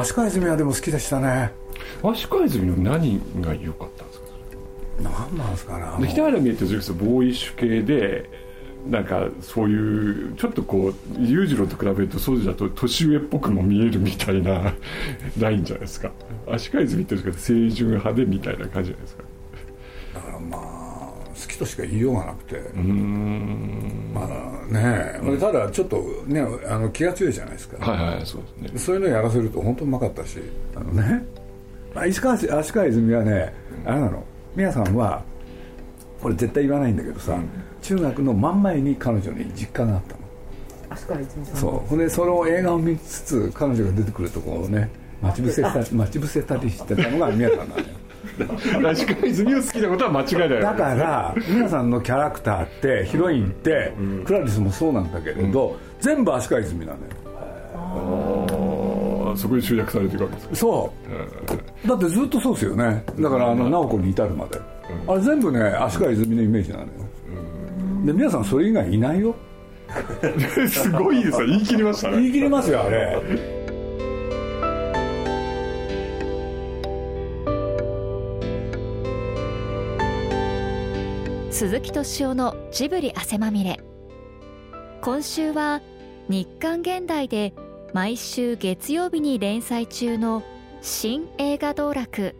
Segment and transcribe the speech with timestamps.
[0.00, 1.52] 足利泉はでも好きでしたね。
[2.02, 4.26] 足利泉の何が良かったんですか？
[5.02, 8.28] 何なんですかね北原見えってそれこそボーイッシュ系で
[8.86, 14.74] なんかそういうちょっとこう裕次郎と比べるとそうじゃと年上っぽくも見えるみたいな
[15.38, 16.10] ラインじゃないですか？
[16.50, 19.24] 足利泉ってるんですけど清純派でみたいな感じじゃないですか？
[20.14, 22.56] だからまあ好きとしか言いようがなくて。
[22.56, 23.79] うーん
[24.70, 28.78] まあねえただちょっとねあの気が強いじゃないですか、はいはいそうですね。
[28.78, 30.38] そういうのやらせると本当うまかったし。
[30.76, 31.24] あのね、
[31.94, 34.24] まあ、石川市足利泉はねあれなの
[34.54, 35.22] 皆さんは
[36.20, 37.38] これ絶対言わないんだけどさ、
[37.82, 40.20] 中学の真ん前に彼女に実家があったの。
[40.90, 41.56] 足利泉さん。
[41.56, 41.88] そう。
[41.88, 44.90] ほんでその映画を見つつ彼女が出てくるところをね
[45.22, 47.86] 待ち伏せた 待ち伏せたりしてたのが宮さんなんだよ
[48.88, 53.92] 足利泉を好きなことは間違いないだから皆さんのキャラクターってヒロインって、
[54.24, 57.06] クラリスもそうなんだけれど、全部足利泉なのよ。
[59.36, 60.56] そこに集約されていくわけですか。
[60.56, 60.92] そ
[61.84, 61.88] う。
[61.88, 63.04] だってずっとそうですよね。
[63.18, 64.60] だからあの直子に至るまで、
[65.06, 66.88] あれ全部ね足利泉のイメージなのよ、
[68.04, 69.34] で皆さんそれ以外いないよ。
[70.68, 71.46] すごいですよ。
[71.46, 72.16] 言い切りましたね。
[72.18, 73.59] 言い切りますよあれ
[81.60, 83.80] 鈴木敏夫のジブリ汗まみれ。
[85.02, 85.82] 今週は
[86.26, 87.52] 日刊現代で
[87.92, 90.42] 毎週月曜日に連載中の
[90.80, 92.34] 新映画道楽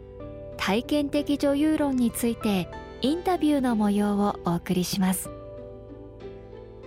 [0.57, 2.71] 体験的女優論について
[3.03, 5.29] インタビューの模様をお送りします。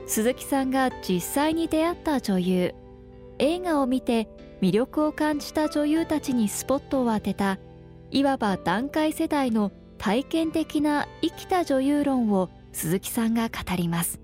[0.08, 2.74] 鈴木さんが実際に出会った女優
[3.38, 4.28] 映画を見て
[4.60, 7.60] 魅力を感じた女優たちにスポットを当てた
[8.10, 9.72] いわば団塊世代の
[10.04, 14.20] 体験的な生きた女優論を鈴木さんが語ります。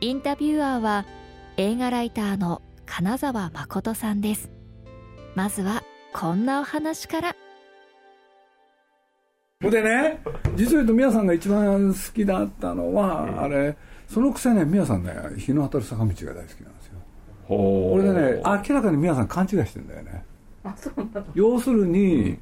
[0.00, 1.04] インタビュアーは
[1.58, 4.50] 映画ライターの金沢誠さんです。
[5.34, 5.82] まずは
[6.14, 7.36] こんなお話から。
[9.60, 10.22] ほんでね
[10.56, 13.76] 実を言うと宮さんが一番好きだったのは、あれ
[14.08, 16.98] そのくせね宮さんね日の当たる坂道が大好きなんですよ。
[17.44, 20.24] ほこれでね明らかに宮さん勘違いしてんだよね。
[20.64, 21.26] あそうなの？
[21.34, 22.38] 要するに、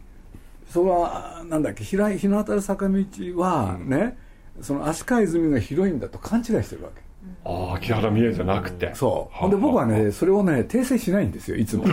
[0.70, 3.04] それはなんだっけ日ら日の当たる坂道
[3.36, 4.16] はね、
[4.60, 7.03] その足利泉がヒロインだと勘違いしてるわけ。
[7.44, 8.94] ああ木原美恵じゃなくて。
[8.94, 9.50] そう。
[9.50, 11.84] で僕はねそれをね訂正しないんですよいつも。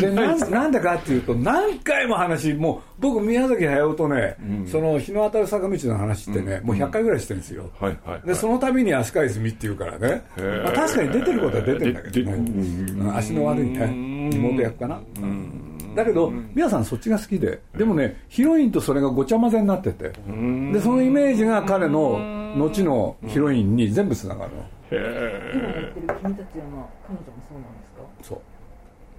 [0.00, 10.62] でなんなんでかっていうと何回も話もう僕宮崎駿とね、その日の当たる坂道の話ってね、もう100回ぐらいしてるんですよ、はいはいでその度に足利泉っていうからね、ー。
[10.62, 12.36] まあ、確かに出てることは出てるんだけどね。
[12.36, 13.16] うんうん。
[13.16, 22.18] 足の悪いね妹役かな、うんだけど皆さんそっちが好きででもねヒロインとそれがごちゃ混ぜになっててでそのイメージが彼の
[22.56, 24.64] 後のヒロインに全部つながるの。
[24.92, 28.40] 今やってる君たちの彼女もそうなんですか？
[28.40, 28.42] そ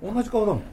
[0.04, 0.14] う。
[0.14, 0.64] 同じ顔だもん。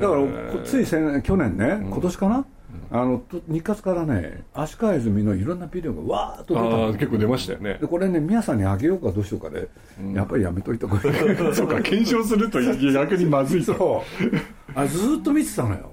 [0.00, 2.46] だからこつい先年去年ね、今年かな、
[2.90, 7.74] あのと日活からね足利泉のいろんなビデオがわーっと出たあ結構出ましたよね。
[7.78, 9.68] でこれね皆さんにあげようかどうしようかで、
[10.14, 11.36] やっぱりやめといた方がいい。
[11.54, 13.74] そうか検証すると逆にまずいと。
[13.74, 14.02] そ
[14.32, 15.90] うあずーっと見てたのよ。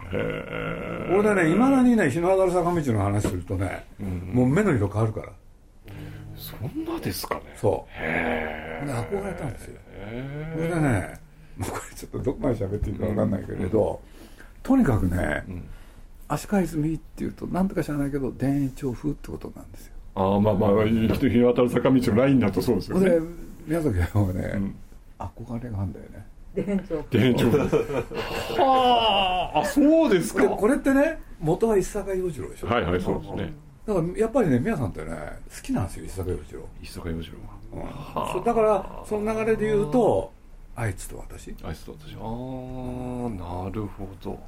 [1.11, 5.29] 俺でねいまだにね日の当たる坂道の話するとね、もう目の色変わるから。
[6.35, 7.41] そんなですかね。
[7.55, 7.91] そう。
[7.91, 9.79] へで憧れたんですよ。
[10.55, 11.19] それでね
[11.57, 14.01] もうこれちょっとどこまで喋っていいか分かんないけれど、
[14.63, 15.43] とにかくね、
[16.27, 19.93] 足利泉っていうと何とか知らないけど田園調布ってことなんですよ。
[20.15, 23.09] ああまあまあ日の当たる坂道のラインだとそうですよね。
[23.09, 23.19] で
[23.65, 24.73] 宮崎駿はね、
[25.19, 27.57] 憧れがあるんだよね田園調布
[28.59, 30.43] はああそうですか。
[30.43, 33.53] でこれってね元は石坂洋次郎でしょ、はいはいそうですね。
[33.85, 36.61] だからやっぱりね宮さんってね好きなんですよ石坂洋次郎。
[36.81, 37.37] 石坂洋次郎
[37.73, 38.43] うん。
[38.43, 40.31] だからその流れで言うと
[40.75, 41.47] あいつと私。
[41.61, 42.13] があいつと私。
[42.13, 42.19] ああ
[43.65, 44.39] なるほど。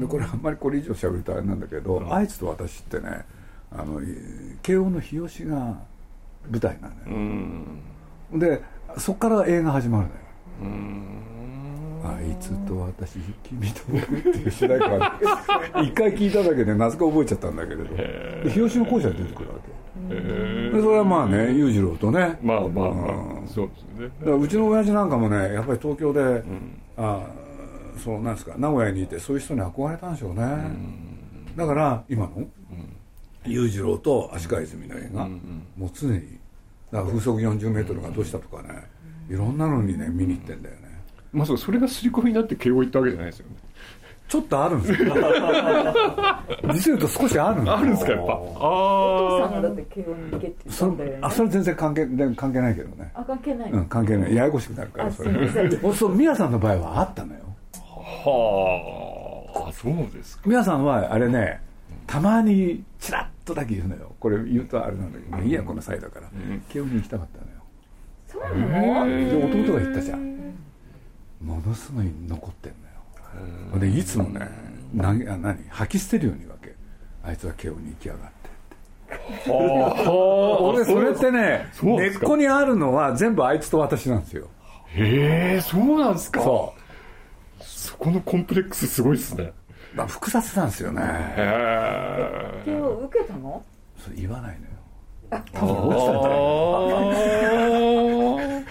[0.00, 3.26] でこれあんまりこれ以上喋るとあれなんだけど、あいつと私ってね
[3.70, 4.00] あの
[4.62, 5.76] 慶応の日吉が
[6.50, 7.82] 舞台なのよ、うん。
[8.38, 8.62] で
[8.98, 10.20] そっから映画始まるのよ。
[10.62, 11.06] うん。
[12.02, 15.20] あいつと私君と僕っていう主題歌が
[15.82, 17.84] 一回聞いただけでなぜか覚えちゃったんだけれど。
[17.94, 20.14] で日吉の校舎で出てくるわけ。
[20.14, 22.38] へでそれはまあね裕次郎とね。
[22.42, 23.44] まあまあまうん。
[23.44, 24.08] あそうですね。
[24.20, 26.42] だからうちの親父なんかもねやっぱり東京で、
[26.96, 27.26] あ
[28.02, 30.42] そうなんですか名古屋にいてそういう人に憧れたんでしょうね、
[31.54, 32.46] だから今の
[33.44, 35.28] 裕次郎と足利泉の映画、
[35.76, 36.38] もう常に
[36.92, 38.68] だから風速40メートルがどうしたとかね。
[39.28, 40.82] いろんなのにね見に行ってんだよね。
[41.32, 43.56] まさかそれが刷り込みになって慶応行ったわけじゃないですよね。
[44.28, 45.14] ちょっとあるんですよ。
[46.72, 47.76] 実を言うと少しあるんですよ。
[47.76, 48.34] あるんですかやっぱ。
[48.34, 53.10] お父さんあがだって慶応に行けって言ったそんだよねれあそれ全然関係で関係ないけどね。
[53.14, 54.34] あ関係ない、うん関係ない。
[54.34, 55.48] ややこしくなるからあそれ。
[55.80, 57.40] そうそう宮さんの場合はあったのよ。
[57.74, 60.42] あはあそうですか。
[60.46, 61.60] 宮さんはあれね
[62.06, 64.12] たまにチラッとだけ言うのよ。
[64.20, 66.28] これ言うとあれなんだけど、まあいいやこの際だから、
[66.68, 67.60] 慶応に行きたかったのよ。
[68.26, 69.06] そうなの？
[69.06, 70.54] で弟が言ったじゃん。
[71.40, 72.72] ものすごい残ってん
[73.72, 73.78] のよ。
[73.80, 74.48] でいつもね
[75.00, 75.64] 投げあ何？
[75.68, 76.74] 吐き捨てるようにわけ。
[77.22, 84.48] あいつは慶応に行きやがって 俺それってね根っこにあるのは全部あいつと私なんですよ。
[84.86, 86.40] へえそうなんですか？
[86.40, 86.74] そ
[87.60, 89.44] そこのコンプレックスすごいですね。
[89.44, 89.54] う、
[89.94, 91.02] まあ、複雑なんですよね。
[91.04, 93.62] へ慶応受けたの？
[93.98, 94.70] それ言わないのよ。
[95.52, 96.30] 多分落ちたんじゃ
[98.48, 98.64] ない。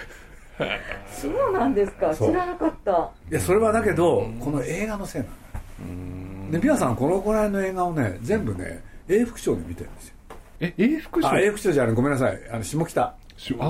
[1.12, 2.14] そうなんですか。
[2.16, 2.30] そう。
[2.32, 3.12] 知らなかった。
[3.32, 5.34] いやそれはだけどこの映画のせいなの。
[5.34, 10.16] よで皆さんこのぐらいの映画をね全部ね英福賞で見てるんですよ。
[10.62, 12.40] え永福賞あ英福賞じゃごめんなさい。
[12.52, 13.16] あの下北。
[13.38, 13.68] しああ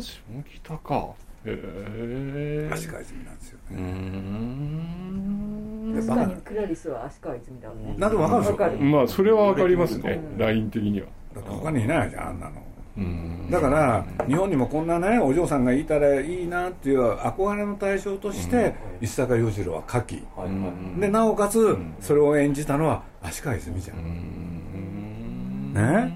[0.00, 0.20] 下
[0.62, 1.08] 北か
[1.44, 3.80] へえ足利泉なんですようね
[6.06, 10.20] 確かにクラリスは足利泉だわねなんでもわかるでしょわかるまあそれはわかりますね。
[10.36, 11.06] ライン的には。
[11.34, 12.62] だって他にいないじゃんあんなの。
[12.96, 13.48] うん。
[13.50, 20.22] だから日本にもこんなねお嬢さんがいたらいいなっていう憧れの対象として石坂洋次郎は書き。
[20.98, 25.72] でなおかつそれを演じたのは足利泉じゃん。
[25.74, 26.12] ね？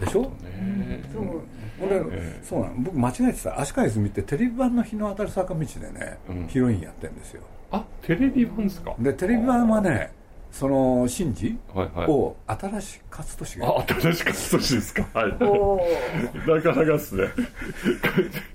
[0.00, 0.22] でしょ？
[0.22, 1.02] ね。
[1.12, 1.42] そう
[1.80, 2.74] 俺えそうなの。
[2.78, 3.60] 僕間違えてた。
[3.60, 6.46] 足利泉ってテレビ版の日の当たる坂道でねうん。
[6.48, 7.42] ヒロインやってるんですよ。
[7.72, 8.94] あテレビ版ですか？
[8.98, 10.12] でテレビ版はね
[10.52, 12.06] その真治はいはい。
[12.08, 13.68] を新し勝利が。
[13.78, 15.06] あ新しかった年ですか？
[15.12, 15.32] はい。
[15.32, 17.26] なかなかっすね。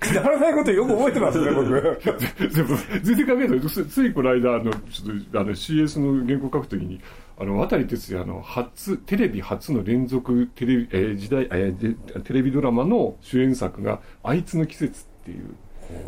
[0.00, 2.00] くだらないことよく覚えてますね僕。
[2.50, 3.60] 全部全然関係ない。
[3.60, 7.00] つついこの間あのちょっとあの CS の原稿書くときに
[7.40, 15.54] あの渡哲也の初テレビ初の連続テレビ、えー時代、えーでテレビドラマの主演作が「あいつの季節」っていう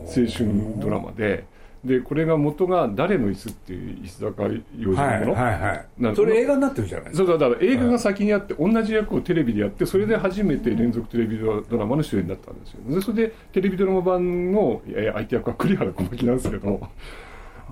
[0.07, 1.45] 青春ドラマで
[1.85, 4.93] でこれが元が「誰の椅子」っていう石坂洋次の。
[4.93, 7.27] もの、はいはいなんそれ映画になってるじゃないですか。
[7.27, 12.95] そうだだから映画が先にあって同じ役をテレビでやってそれで初めて連続テレビドラマの主演だったんですよ。
[12.95, 16.89] でそれでテレビドラマ版のえー相手役は栗原小巻なんですけど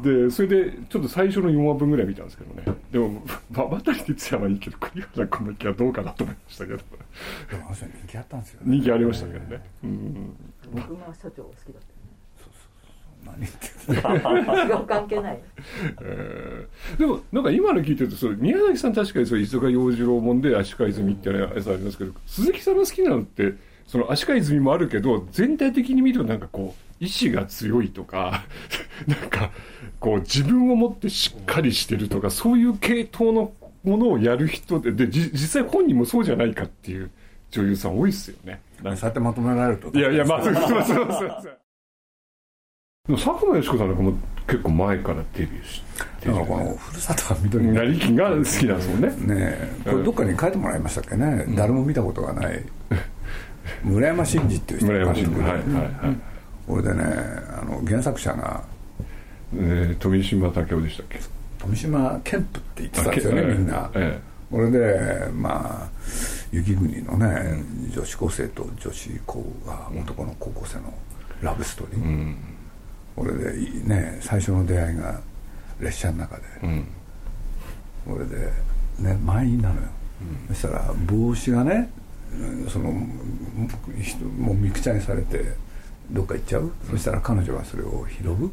[0.02, 2.79] でそれでちょっと最初の4話分ぐらい見たんですけどね。
[2.91, 6.79] でも ま渡哲也はいいけど栗原小巻はどうかなと思いましたけど。
[6.79, 6.85] で
[7.56, 8.67] もあの人人気あったんですよね。
[8.76, 9.62] 人気ありましたけどね。
[9.85, 10.35] うん。
[10.73, 11.82] 僕が社長が好きだっ
[13.25, 14.87] 何言ってたよ違う。
[14.87, 15.41] 関係ない
[16.00, 23.55] えーでもなんか今の聞いてるとそう宮崎さん確かにそう石坂洋次郎もんで足利泉ってやつありますけど鈴木さんの好きなのって
[23.91, 28.45] その足利泉もあるけど全体的に見るとなんかこう意志が強いとか
[29.09, 29.51] なんか
[29.99, 33.53] こう自分を持ってしっかりしてるとかそういう系統の
[33.83, 37.11] ものをやる人ででじ実際本人もそうじゃないかっていう
[37.51, 38.61] 女優さん多いですよね。
[38.81, 41.59] そうやってまとめられるといやいやまあそうそうそうそう。
[43.09, 44.13] でも佐久間よし子さんなんかも
[44.47, 45.83] 結構前からデビューし
[46.21, 49.09] てだからこのふるさとは緑に成金が好きなんですもんね。
[49.35, 49.91] ねえ。
[49.91, 52.63] これどっかに書いてもらいましたっけね、誰も見たことがない
[53.83, 56.17] 村山真司っていう人村山監督で新聞はいはいはい、
[56.67, 57.05] これでね
[57.61, 58.65] あの原作者が
[59.53, 61.19] えー、富島武雄でしたっけ？
[61.59, 65.89] 富島健プって言ってたんですよねみんな、えこれでまあ
[66.53, 67.62] 雪国のね
[67.93, 70.95] 女子高生と女子高が男の高校生の
[71.43, 72.37] ラブストーリー、えうん。
[73.17, 75.21] これでいね最初の出会いが
[75.81, 76.85] 列車の中で、うん。
[78.07, 78.53] これで
[79.00, 79.83] ね満員なのよ、
[80.49, 82.00] そしたら帽子がねうん
[82.69, 85.55] そのもうみくちゃにされて
[86.11, 88.51] どっか行っちゃう、そしたら彼女はそれを拾う、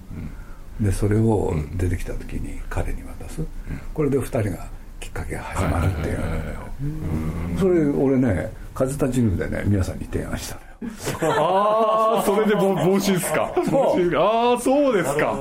[0.84, 3.42] でそれを出てきた時に彼に渡す、
[3.94, 4.68] これで二人が
[5.00, 10.62] きっかけが始まるっていうそれ俺ね風立ちぬでね皆さんに提案したの
[11.22, 13.52] ああそれで帽帽子ですか？
[14.18, 15.36] ああそうですか。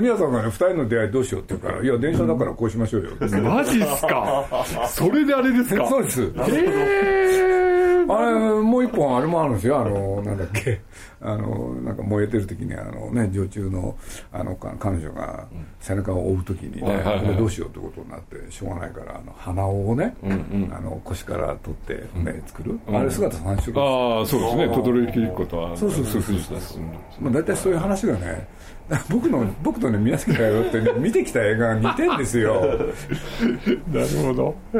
[0.00, 3.10] 皆さんがね二人の出会いどうしようって言うから「いや電車だからこうしましょうよ」
[3.42, 4.44] マジっすか？
[4.88, 5.86] それであれですか？
[5.88, 6.22] そうです。
[6.22, 7.75] へえ
[8.08, 8.32] あれ
[8.62, 9.80] もう一本あれもあるんですよ。
[9.80, 10.80] あのなんだっけ。
[11.20, 13.96] あのなんか燃えてる時にあのね女中の
[14.32, 15.46] あのか彼女が
[15.80, 17.20] 背中を追う時にね、はいはいはい。
[17.20, 20.34] これどうしようってことになってしょうがないからあの鼻緒をね、んう
[20.68, 20.72] ん。
[20.74, 24.68] あの腰から取ってね作る、あれ姿三種類、ああそうですね。
[24.68, 25.76] 轟ゆき子とは。
[25.76, 26.80] そうそうそうそうそう。
[27.20, 28.46] まあ、大体そういう話がね
[29.10, 32.54] 僕の僕とね宮崎駿ってね見てきた映画が似てんですよ。
[33.92, 34.54] なるほど。
[34.74, 34.78] へ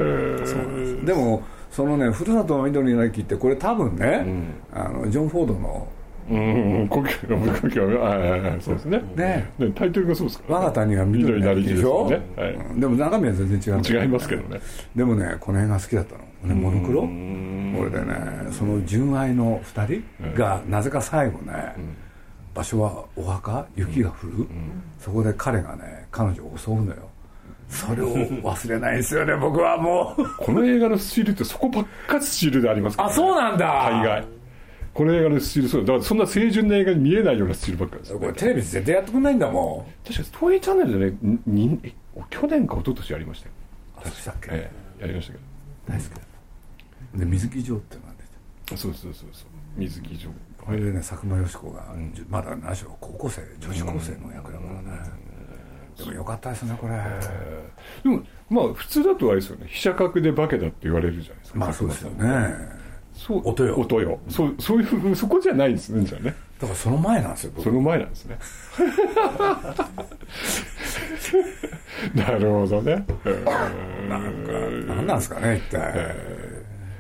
[1.03, 1.43] えでも
[1.77, 4.25] そのね「ふるさとの緑の駅」ってこれ多分ね、
[4.73, 5.89] あのジョン・フォードの
[6.31, 9.03] うん故郷の故郷ははいはいはいそうですね。
[9.15, 9.51] ね。
[9.59, 12.81] ねタイトルがそうですから、我が谷は緑なりでしょうん。
[12.81, 14.59] でも中身は全然違う違いますけどね。
[14.97, 17.03] でもねこの辺が好きだったの、ね、モノクロ？
[17.03, 17.75] うん。
[17.77, 18.15] これでね
[18.53, 21.75] その純愛の2人がなぜか最後ね、
[22.55, 24.47] 場所はお墓雪が降る、
[24.99, 27.11] そこで彼がね彼女を襲うのよ
[27.69, 30.37] それを忘れないんですよね 僕はもう。
[30.39, 33.67] この映画のスチールってそこばっかスチールでありますから、あそうなんだ。
[33.67, 34.25] 大概。
[34.95, 41.93] この映画のスチールそうだだからそんな清純な映画に見えないようなスチールばっかりですよこれテレビ絶対やってくんないんだも確か東映チャンネルでねにえ
[42.31, 45.39] 去年か一昨年やりましたよ、んあそうしたっけ、ええやりましたけ
[45.87, 46.21] 大好きだ
[47.15, 48.31] で水木城ってのが出て
[48.71, 49.49] どそうそうそうそう。
[49.77, 50.31] 水着城。
[50.59, 54.99] これでね佐久間よし子が、じゅまだ何しろ高校生女子高生の役だからね、
[55.99, 56.95] でもよかったですねこれ、
[58.03, 59.67] でもまあ普通だとあれですよね。
[59.69, 61.59] 飛車角で化けだって言われるじゃないですか。
[61.59, 62.55] まあそうですよね。
[63.15, 63.49] そう。
[63.49, 63.77] 音よ。
[63.77, 64.19] 音よ。
[64.29, 66.35] そうそういうそこじゃないですねじゃあね。
[66.61, 67.65] だからその前なんですよ僕。
[67.65, 68.39] その前なんですね。
[72.15, 73.07] なるほどね。
[74.09, 74.53] なんか
[74.87, 75.93] 何なんですかね一体、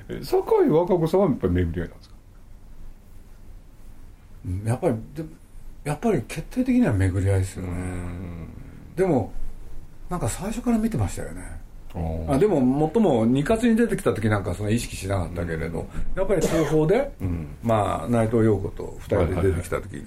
[0.08, 2.14] え酒井和歌子さんはやっぱり巡り合いなんですか？
[4.64, 5.24] やっぱりで
[5.84, 7.70] やっぱり決定的には巡り合いですよね
[8.96, 9.32] でも
[10.08, 11.64] なんか最初から見てましたよね。
[12.28, 17.10] ああでも最も二活に出てきた時なんかその意識しなかったけれど、やっぱり東宝で、
[17.62, 20.04] まあ、内藤陽子と二人で出てきた時に、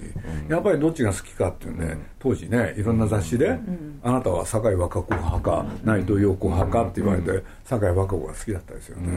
[0.48, 3.58] やっぱりどっちが好きかっていうんで、当時ねいろんな雑誌で、
[4.04, 9.08] あなたは酒井和歌子派か内藤陽子派かって言われて、酒井和歌子が好きだったですよね、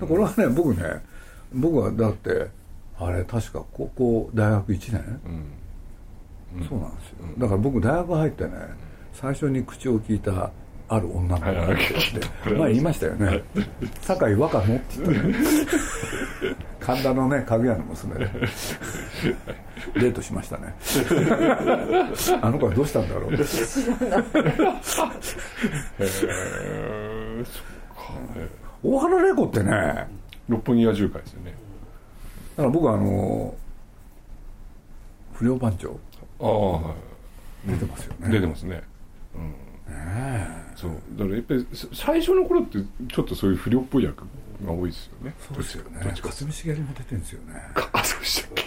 [0.00, 1.02] でこれはね僕ね
[1.52, 2.50] 僕はだって
[3.00, 5.20] あれ確か高校大学1年、
[6.68, 7.16] そうなんですよ。
[7.38, 8.50] だから僕大学入ってね
[9.12, 10.50] 最初に口を聞いた
[10.88, 13.42] ある女の子がいて前言いましたよね
[14.00, 15.34] 「酒井若野」って言ったね
[16.80, 18.30] 神田のね家具屋の娘で。
[19.94, 20.74] デートしましたね。
[22.42, 23.32] あの子はどうしたんだろう。
[23.34, 25.04] へえそっ
[27.94, 28.04] か。
[28.34, 28.48] ね
[28.82, 30.06] 大原玲子ってねだか
[30.48, 31.54] 六本木野獣会ですよね。
[32.56, 33.54] ら僕はあの
[35.34, 35.98] 不良番長
[36.40, 36.94] ああは
[37.66, 38.28] 出てますよいね。
[38.30, 38.82] 出てますね。
[40.76, 40.92] そう。
[41.16, 42.78] だからやっぱりさ最初の頃って
[43.12, 44.24] ちょっとそういう不良っぽい役
[44.64, 45.34] が多いですよね。
[45.40, 45.98] そうですよね。
[46.22, 47.54] 勝見茂も出てるんですよね。
[47.92, 48.64] あそうでしたっけ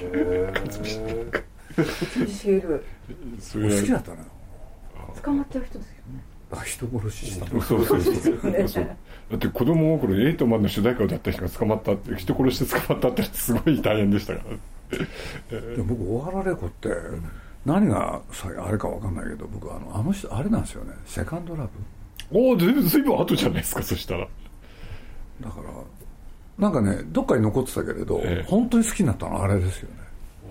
[2.27, 2.83] シール
[3.39, 4.17] それ好きだったの？
[4.17, 4.23] よ
[5.23, 6.23] 捕まっちゃう人ですよね。
[6.51, 8.01] あ人殺ししたそうそうそう。
[8.01, 8.85] そうそう。
[8.85, 15.59] だって子供心にエイトマンの主題歌を歌った人が捕まったって人殺して捕まったってすごい大変でしたから。
[15.61, 16.89] でも僕大原玲子って
[17.65, 20.93] 何がさあれか分かんないけど僕あのあの人あれなんですよね。
[21.05, 21.69] セカンドラブ。
[22.31, 24.27] おお随分後じゃないですかそしたら。
[25.41, 25.63] だから
[26.57, 28.45] なんかねどっかに残ってたけれど、ええ。
[28.47, 29.95] 本当に好きになったのはあれですよね。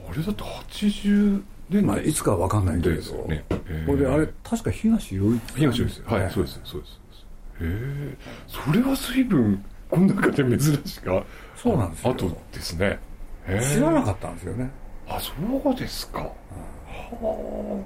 [0.08, 3.44] あれだって80年まあいつかは分かんないけれど、ですよね。
[3.50, 3.84] ええ。
[3.86, 6.30] これであれ確か東洋一東ですはい、ね。
[6.32, 7.24] そうですそうですそうです。
[7.60, 8.16] へえ。
[8.46, 11.24] それは随分この中で珍しいか。
[11.56, 12.12] そうなんですよ。
[12.12, 12.98] あとですね。
[13.74, 14.70] 知らなかったんですよね。
[15.08, 15.32] あそ
[15.70, 16.30] うですか、
[17.20, 17.84] は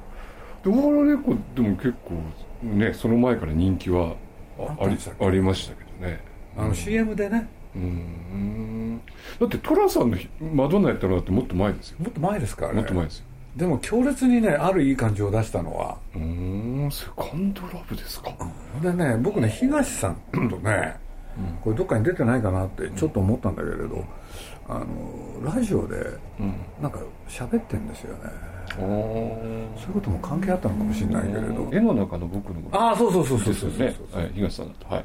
[0.64, 0.64] あ。
[0.64, 4.14] で大原玲子でも結構ねその前から人気は
[4.58, 6.20] ありありましたけどね。
[6.56, 7.48] あの CM でね。
[7.74, 9.00] うーん。
[9.40, 10.16] だって寅さんの
[10.52, 11.96] マドンナやったのだってもっと前ですよ。
[12.00, 12.66] もっと前ですか？
[12.66, 13.24] らねもっと前ですよ。
[13.56, 15.98] でも強烈にねあるいい感じを出したのは。
[16.14, 18.32] うーんセカンドラブですか？
[18.82, 20.96] でね僕ね東さんとね、
[21.62, 24.04] これどっかに出てないかなってちょっと思ったんだけれど、
[24.68, 24.86] あの
[25.54, 25.96] ラジオで
[26.80, 28.20] なんか喋ってんですよね、
[28.70, 31.68] あそういうことも関係あったのかもしれないけれど。
[31.72, 33.78] 絵の中の僕のああそうそうそうそうそうそう。
[33.78, 35.02] ですよね、はい、東さんだとはい、は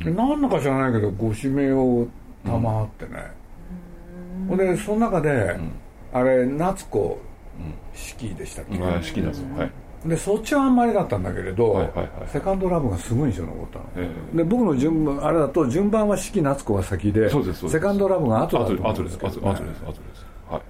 [0.00, 2.06] い、で何のか知らないけどご指名を
[2.44, 3.30] たまってね、
[4.48, 4.58] ほん。
[4.58, 5.58] でその中で、
[6.12, 7.18] あれ夏子
[7.94, 9.42] 式でしたっけ、まあ好きだぞ。
[9.56, 9.70] はい
[10.06, 17.30] でそっちはあんまりだったんだけれど、はいはいはいセカンドラブがすごい印象に残ったの、えで僕の順番あれだと順番は四季夏子が先で
[17.68, 20.60] セカンドラブが後だと思うん後です後けどねです後です後ですはい。
[20.60, 20.62] あ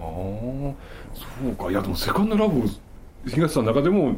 [0.00, 0.74] あ
[1.14, 1.70] そうか。
[1.70, 2.62] いやでもセカンドラブを
[3.26, 4.16] 東さんの中でも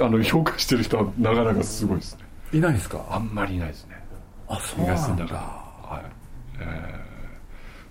[0.00, 2.20] あの評価してる人はなかなかすごいですね。
[2.52, 3.04] いないですか？
[3.10, 4.02] あんまりいないですね。
[4.48, 5.34] あそうなんだ。
[5.34, 6.06] はい。
[6.60, 6.66] えー、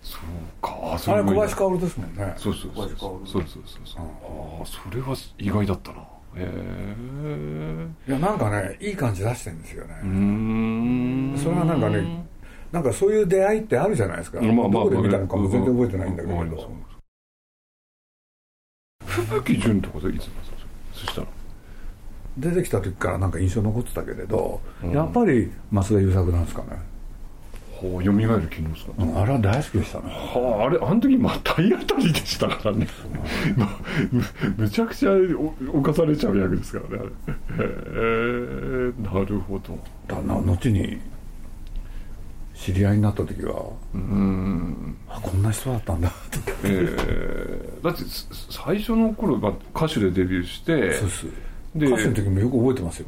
[0.02, 0.22] そう
[0.62, 0.78] か。
[0.94, 2.34] あれ小林薫ですもんね。
[2.38, 3.28] そうそうそうそう。
[3.28, 6.00] そうそうそうああそれは意外だったな。
[6.00, 6.06] へ
[6.38, 10.00] えいやなんかねいい感じ出してるんですよね。
[10.04, 11.34] うん。
[11.38, 12.26] それはなんかね
[12.72, 16.38] なんかそういう出会いってあるじゃないですか、まあ、どこで見たのかも全然覚えてないんだけど、
[19.06, 20.34] 吹雪とかでいつも
[20.94, 21.28] そしたら。
[22.38, 26.91] 出てきた時からなんか印象残ってたけれど、うん、やっぱり増田優作なんですかね。
[27.82, 30.04] ほう蘇る機能ですか、あれは大好きでしたね。
[30.10, 32.88] はああれあの時まあ体当たりでしたからね。
[33.58, 33.70] まあ
[34.12, 34.24] む
[34.58, 35.12] むちゃくちゃ
[35.74, 37.04] お犯されちゃう役ですからね
[37.58, 41.00] あれへえなるほどだな後に
[42.54, 46.16] 知り合いになった時はうんあこんな人だったんだと
[46.64, 51.26] えー、だってす最初の頃、まあ、歌手でデビューしてそうです
[51.76, 53.08] で歌手の時もよく覚えてますよ、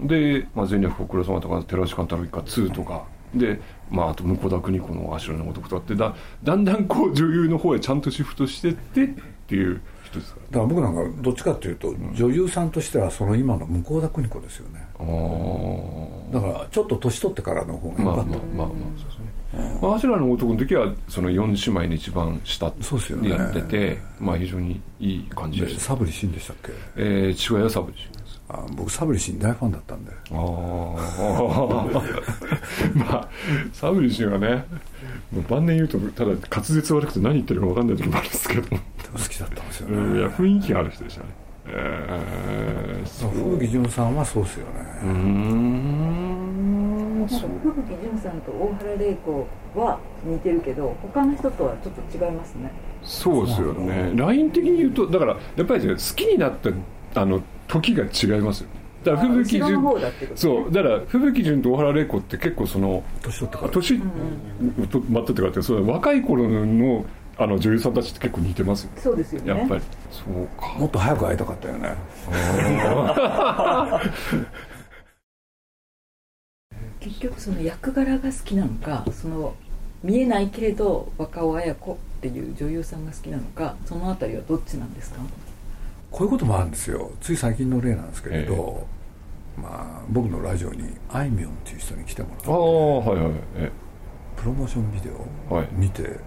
[0.00, 9.08] で、まあ、全力ご苦労様とか寺内貫太郎一家2とか、で、まあ、あと向田邦子の「足の男」とかってだだんだんこう女優の方へちゃんとシフトしてってっ
[9.48, 10.40] ていう人ですか？
[10.50, 14.86] だから僕なんかどっちかっていうと、女優さんとしてはその今の向田邦子ですよね。
[14.98, 18.68] らあだからちょっと年取ってからの方があまあ良かった、まあまあまあ
[18.98, 22.72] そうですね、まあ、足の男の時はその4姉妹の一番下
[23.22, 26.72] でやってて、まあ非常にいい感じでした、でサブリシンでしたっけ？
[26.96, 28.25] えー、父親はサブリシン
[28.76, 30.12] 僕サブリシン大ファンだったんで。
[30.32, 30.38] ああ
[32.94, 33.28] まあ
[33.72, 34.64] サブリシンはね
[35.32, 38.76] もう晩年言うとただ滑舌悪くて何言ってるか分かんない時もあるんですけど、好
[39.28, 41.26] きだったんですようん、いねや雰囲気がある人でしたね。
[41.68, 43.30] えー、そう。
[43.30, 44.72] 風木潤さんはそうですよね、
[45.02, 46.46] うーん。
[47.20, 47.48] なんか吹
[47.92, 52.70] 雪純さんと大原玲子は似てるけど他の人とはちょっと違いますね。
[53.02, 54.12] そうですよね。
[54.14, 56.52] ライン的に言うとだからやっぱりね好きになっ
[57.12, 58.68] たあの時が違いますよ
[59.04, 59.82] だからあ吹雪純
[60.34, 60.72] そう。
[60.72, 63.70] だから吹雪純と大原玲子って結構その年取ってから。
[63.72, 64.00] 年、
[64.90, 67.04] と待っててかってその若い頃の
[67.38, 69.00] あの女優さんたちって結構似てますよね。
[69.00, 69.48] そうですよね。
[69.60, 69.82] やっぱり。
[70.10, 70.74] そうか。
[70.78, 71.94] もっと早く会いたかったよね。
[77.00, 79.54] 結局その役柄が好きなのかその
[80.02, 85.20] 見えないけれど若尾綾子っていう女優さんが好きなのかそのあたりはどっちなんですか？
[86.16, 87.10] こういうこともあるんですよ。
[87.20, 88.86] つい最近の例なんですけれど、
[89.54, 93.70] まあ、僕のラジオにあいみょんっていう人に来てもらってああはいはいえ
[94.34, 95.68] プロモーションビデオをはい。
[95.72, 96.18] 見て、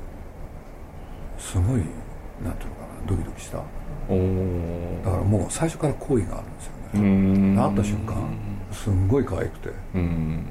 [1.39, 3.57] すごいなんていうのかなドキドキした。
[3.57, 7.55] だからもう最初から好意があるんですよね、ん。
[7.55, 8.15] 会った瞬間
[8.71, 9.69] すんごい可愛くて。
[9.95, 10.45] うん。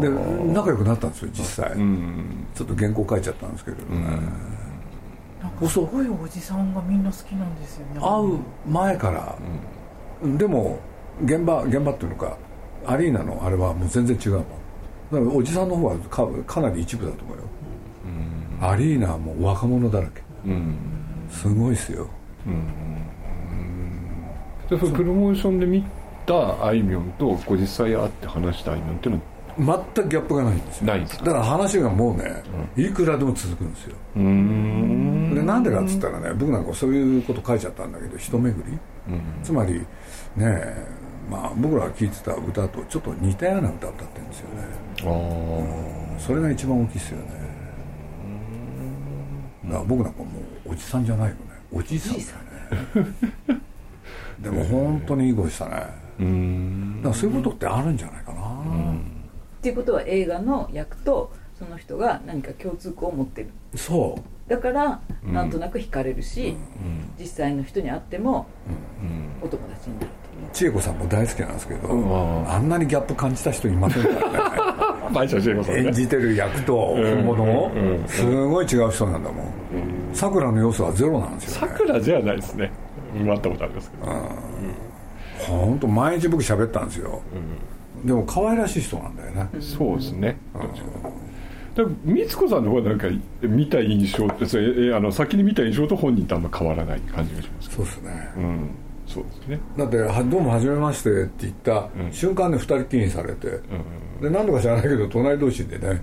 [0.00, 0.08] で
[0.54, 2.46] 仲良くなったんですよ実際、うん。
[2.54, 4.18] ちょっと原稿書いちゃったんですけれどね、
[5.42, 8.00] なんかすごいおじさんがみんな好きなんですよね。
[8.00, 8.38] 会う
[8.70, 9.38] 前から、
[10.36, 10.78] でも
[11.24, 12.36] 現場現場っていうのか
[12.86, 14.44] アリーナのあれはもう全然違うもん。
[14.44, 17.42] だからおじさんの方はかかなり一部だと思うよ、
[18.60, 20.22] アリーナはもう若者だらけ。
[20.46, 20.76] うん。
[21.30, 22.06] すごいっすよ。
[24.68, 25.84] でそのプロモーションで見
[26.26, 29.20] たあいみょんとこう実際会って話したあいみょんっていうの
[29.72, 29.84] は？
[29.94, 30.86] 全くギャップがないんですよ。
[30.86, 31.24] ないんですか？
[31.24, 32.42] だから話がもうね、
[32.76, 33.96] いくらでも続くんですよ。
[34.16, 34.99] うーん
[35.40, 38.78] でなんでかっつったらね僕なんかそういうこと書いちゃったんだけど一巡り、
[39.42, 39.86] つまりね
[40.38, 40.86] え
[41.30, 44.64] まあ僕らが聴いてた歌とちょっと似たような歌を歌ってるんですよね。
[45.02, 47.24] ああそれが一番大きいですよね。
[49.64, 50.26] だから僕なんかも
[50.66, 51.40] うおじさんじゃないよね。
[51.72, 52.14] おじいさん
[52.94, 53.14] だよね。
[54.40, 55.86] でも本当にいい声したね。
[56.18, 56.96] うーん。
[57.02, 63.50] だからそういうことってあるんじゃないかな、っていうことは映画の役とその人が何か共通項を持ってる。
[63.76, 66.56] そうだからなんとなく惹かれるし、
[67.18, 68.48] 実際の人に会っても
[69.40, 70.08] お友達になる
[70.52, 72.50] 千恵子さんも大好きなんですけど、ん。
[72.50, 75.10] あんなにギャップ感じた人いませんからね。
[75.76, 77.88] 演じてる役と本物をうん。
[78.00, 78.08] うん。
[78.08, 79.46] すごい違う人なんだもん。
[80.12, 81.78] さくらの要素はゼロなんですさよね。
[81.78, 82.72] くらじゃないですね。
[83.14, 84.12] 待ったことありますけど。
[85.46, 87.22] 本当毎日僕喋ったんですよ、
[88.04, 90.36] でも可愛らしい人なんだよね、そうですね。
[90.54, 90.60] だ
[91.74, 93.06] から光子さんの方はなんか
[93.42, 98.70] 見た印象ってそれえあの先に見た印象と本人とあんま変わらない感じがしますそうですね、うん。
[99.06, 99.60] そうですね。
[99.76, 103.48] だっては「どうもはじめまして」って言った瞬間で二人きりにされて、
[104.20, 106.00] で何度か知らないけど隣同士でね、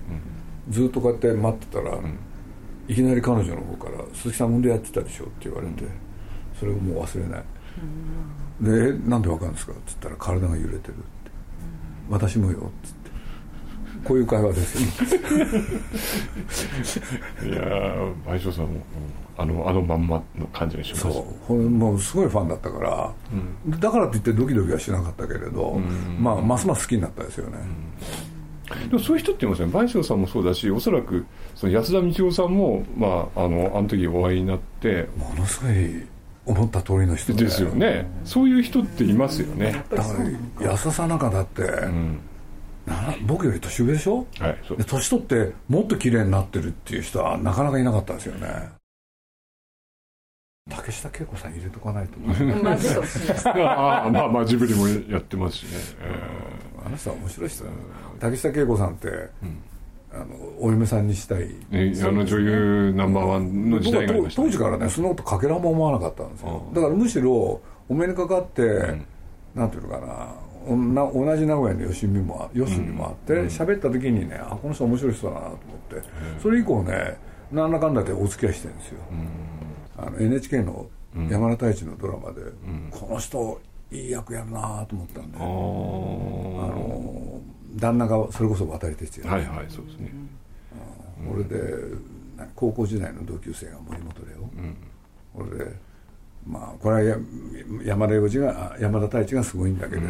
[0.68, 1.98] ずっとこうやって待ってたら、
[2.86, 5.84] いきなり彼女の方から「鈴木さん運動やってたでしょ」って言われて、
[6.58, 7.44] それをもう忘れない、
[8.60, 10.94] でえ「なんでわかるんですか?」っつったら「体が揺れてる」って
[12.10, 12.97] 「私もよ」っつって
[14.08, 14.82] こういう会話です。
[17.44, 18.80] よ いやー倍賞さんもうん
[19.36, 21.02] あのあのまんまの感じがします。
[21.02, 21.70] そう。
[21.70, 23.12] もうすごいファンだったから、
[23.78, 25.80] だからといってドキドキはしなかったけれど、
[26.18, 27.58] まあますます好きになったですよね、
[28.90, 35.08] でもそういう人って言いますね倍賞さんもそうだしおそらくその安田道夫さんも、まあ、あのあの時お会いになって。
[35.16, 36.02] ものすごい
[36.46, 37.44] 思った通りの人で。
[37.44, 38.10] ですよね。
[38.24, 39.84] そういう人っていますよね。
[39.90, 40.04] だか
[40.58, 42.18] ら安田さんなんかだって、うん。
[42.26, 42.27] な
[43.26, 44.26] 僕より年上でしょ？
[44.38, 48.70] はいで年取ってもっと綺麗になってるっていう人はなかなかいなかったですよね。
[50.70, 55.70] 竹下恵子さん入れとかないと まずいかもしれないです ああまあまあジブリもやってますしね、
[56.84, 57.70] あの人は面白い人だ。
[57.70, 57.76] よ
[58.20, 59.08] 竹下恵子さんって、
[60.12, 60.26] あの
[60.60, 61.48] お嫁さんにしたい。
[61.72, 66.62] えあの女優ナンバーワンの時代がありました、僕は当時からねそのことかけらも思わなかったんですよ。
[66.74, 69.06] だからむしろお目にかかって、ん。
[69.54, 70.06] なんていうのかな
[70.47, 75.56] おな同じ名古屋のよしみもあよしみもあって喋、った時にねあこの人面白い人だなと思っ
[76.02, 76.08] て、
[76.42, 77.16] それ以降ね
[77.52, 78.98] なんだかんだでお付き合いしてるんですよ、
[79.96, 80.86] あの NHK の
[81.30, 82.42] 山田太一のドラマで、
[82.90, 87.40] この人いい役やるなと思ったんで、あの
[87.76, 90.12] 旦那がそれこそ渡哲也、はいはいそうですね。
[91.32, 91.58] 俺で
[92.36, 94.48] な高校時代の同級生が森本レオ、
[95.42, 95.72] 俺で
[96.48, 97.16] まあこれはや
[97.84, 100.08] 山田洋次があ山田太一がすごいんだけれど、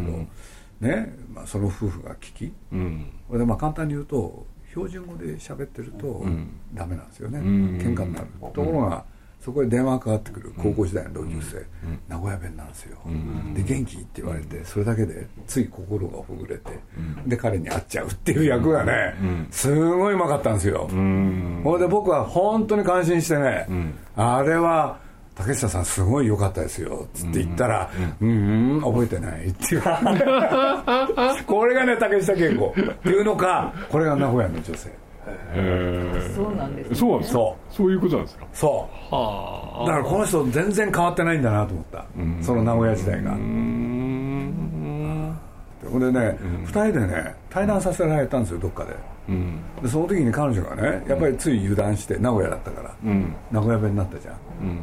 [0.80, 2.52] ね、まあ、その夫婦が聞き。
[2.72, 3.10] うん。
[3.30, 6.48] でまあ簡単に言うと標準語で喋ってるとん。
[6.72, 7.42] ダメなんですよね、ん。
[7.78, 9.04] 喧嘩になる、ところが
[9.40, 11.64] そこで電話がかかってくる高校時代の同級生、
[12.08, 12.98] 名古屋弁なんですよ、
[13.54, 16.78] で元気って言われてそれだけでつい心がほぐれて、
[17.26, 19.14] で彼に会っちゃうっていう役がね、
[19.50, 21.62] すごいうまかったんですよ、うん。
[21.78, 24.98] で僕は本当に感心してね、あれは
[25.38, 27.88] 竹下さんすごい良かったですよつって言ったら
[28.20, 29.82] 「うん、うん、覚えてない」っていう
[31.46, 34.90] これがね竹下恵子っていうのかこれが名古屋の女性。
[35.54, 37.10] へそうなんです、えそう。
[37.12, 38.46] なんですかそそういうことなんですか？
[38.52, 39.14] そう。
[39.14, 42.06] はだからこの人全然変わってないんだなと思った。
[42.40, 43.32] その名古屋時代が。
[43.32, 44.54] うん。
[45.92, 48.92] ほんでね、二人でね対談させられたんですよどっかで。
[48.92, 48.96] うん
[49.82, 53.34] でその時に彼女がねやっぱりつい油断して名古屋だったから、うん。
[53.50, 54.34] 名古屋弁になったじゃん、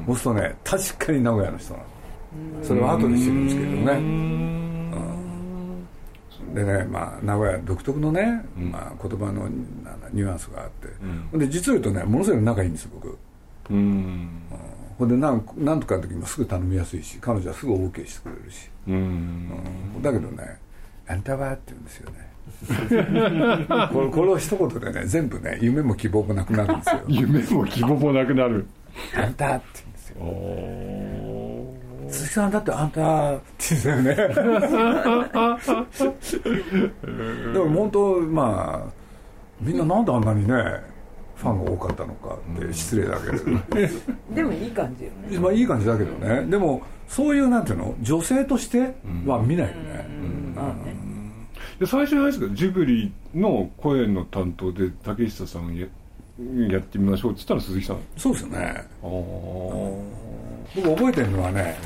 [0.06, 1.86] そうするとね確かに名古屋の人なの。
[2.62, 3.86] それは後で知るんですけどね、
[6.54, 9.48] でね、まあ、名古屋独特のね、まあ、言葉の
[10.12, 10.88] ニュアンスがあって、
[11.32, 11.40] ほん。
[11.40, 13.18] で実を言うとねものすごい仲いいんです僕。
[13.70, 14.30] うん。
[14.98, 19.50] ほんでなんなんとかの時もすぐ頼みやすいし彼女はすぐ OK してくれるし、うん。
[20.02, 20.58] だけどね
[21.08, 22.35] 「あんたは?」って言うんですよね
[23.92, 27.02] これこれを一言でね全部ね夢も希望もなくなるんですよ。
[27.08, 28.66] 夢も希望もなくなる。
[29.16, 30.22] あんたって言うんですよ。
[30.22, 31.76] お
[32.10, 34.16] 鈴木さんだってあんたって言うんですよね。
[37.54, 38.92] でも本当まあ
[39.62, 40.54] みんななんであんなにね
[41.36, 43.46] ファンが多かったのかって失礼だけれど、
[44.34, 45.40] でもいい感じよね。
[45.40, 46.46] まあいい感じだけどね。
[46.46, 50.08] でもそういうなんていうの女性としては見ないよね、
[50.56, 50.95] まあね
[51.80, 55.88] で最初はあれですかジブリの声の担当で竹下さんや
[56.70, 58.00] やってみましょうって言ったら鈴木さん。
[58.18, 58.58] そうですよね。
[58.58, 59.08] ああ
[60.76, 61.78] 僕覚えてるのはね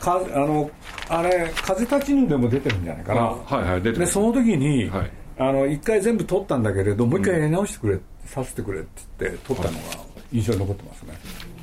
[0.00, 0.70] かあの
[1.08, 3.20] あれ「風立ちぬ」でも出てるんじゃないかな。
[3.20, 5.10] はいはい出てでその時に、はい。
[5.38, 9.78] あの一回全部撮ったんだけれどもう一回やり直してくれ、させてくれって言って撮ったのが
[10.30, 11.14] 印象に残ってますね、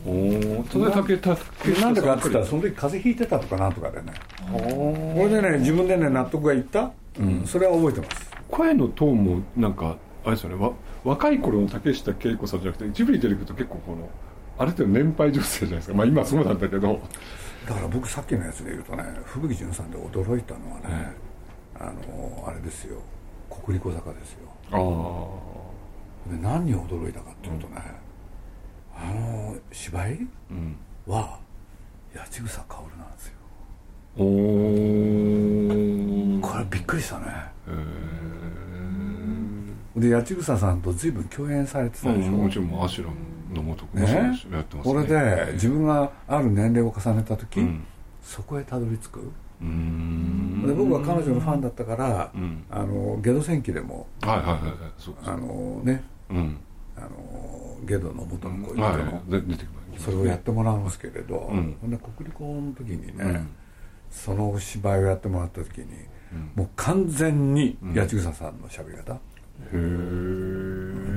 [0.06, 4.14] おおそれ竹竹下さなんでかって言ったらその時風邪ひいてたとかなんとかでね。
[4.52, 8.32] これでね自分でね納得がいった、うん、それは覚えてます。
[8.50, 10.56] 声のトーンもなんかあれですよね。
[10.56, 10.72] わ
[11.04, 14.10] 若い頃の竹下恵子さんじゃなくてジブリ出てくると結構この
[14.58, 15.96] ある程度年配女性じゃないですか。
[15.96, 17.02] まあ今そうなんだけど。
[17.68, 21.14] だから僕さっきのやつで言うとね吹雪純さんで驚いたのはね、
[21.76, 22.98] あのあれですよ。
[23.50, 24.40] 国立小坂ですよ。
[24.72, 24.78] あ
[26.32, 27.82] あで何に驚いたかっていうとね、
[29.00, 30.76] あの芝居うん。
[31.08, 31.40] は
[32.14, 33.34] 八千草薫なんですよ。
[34.18, 34.26] おお
[36.42, 37.26] これびっくりしたね。
[39.96, 43.12] へで八千草さんと随分共演されてえたでしょ、もちろんアシュラ
[43.56, 44.02] の元もね？
[44.52, 47.84] やってますこれで自分がある年齢を重ねた時、うん。
[48.22, 49.20] そこへたどり着く？
[49.62, 52.64] で僕は彼女のファンだったから、うん。
[52.70, 54.62] あのゲド戦記でもはいはいはいはい
[54.98, 56.04] そうですあのね。
[56.30, 56.58] うん。
[56.96, 57.08] あの
[57.84, 58.86] ゲドの元の恋人
[59.54, 59.58] い
[59.98, 61.78] それをやってもらうんですけれど、ん。
[61.82, 63.50] ほんで国立校の時にね、うん。
[64.10, 65.88] その芝居をやってもらった時に、
[66.56, 69.20] もう完全に八千草さんの喋り方、ど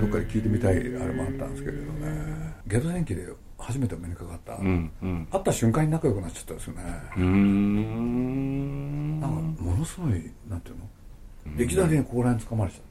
[0.06, 2.54] っかで聞いてみたいあれもあったんですけれどね。
[2.66, 5.28] ゲド戦記で初めてお目にかかった、うんうん。
[5.30, 6.82] 会った瞬間に仲良くなっちゃったんですよね、
[7.24, 9.20] ん。
[9.20, 10.10] なんかものすごい
[10.48, 10.76] なんていう
[11.56, 12.82] の、いきなりねここら辺掴まれちゃっ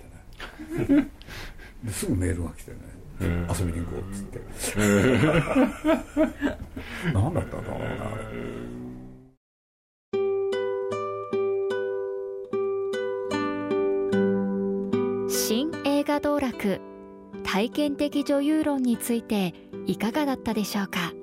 [0.88, 1.10] てね。
[1.84, 2.78] ですぐメールが来てね
[3.26, 4.42] 遊びに行こうっつって。
[7.14, 8.24] 何だったんだろうなあれ。
[15.30, 16.82] 新映画道楽
[17.44, 19.54] 体験的女優論について
[19.86, 21.14] いかがだったでしょうか。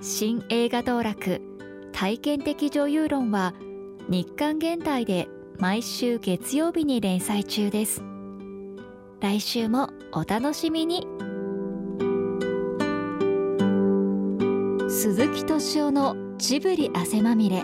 [0.00, 1.40] 新映画道楽
[1.92, 3.54] 体験的女優論は
[4.08, 8.04] 日刊現代で毎週月曜日に連載中です
[9.20, 11.00] 来週もお楽しみに
[14.88, 17.62] 鈴木敏夫のジブリ汗まみれ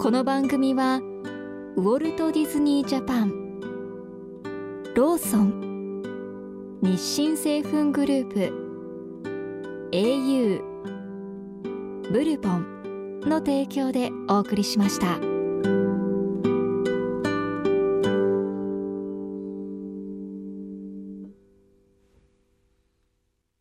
[0.00, 1.00] この番組は
[1.76, 3.60] ウォルト・ディズニー・ジャパン
[4.96, 10.60] ローソン日清製粉グループ au
[12.10, 15.31] ブルボンの提供でお送りしました。